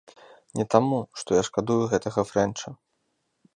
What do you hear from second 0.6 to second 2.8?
таму, што я шкадую гэтага фрэнча.